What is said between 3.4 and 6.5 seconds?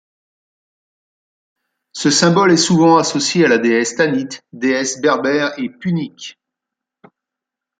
à la déesse Tanit, Déesse berbère et punique.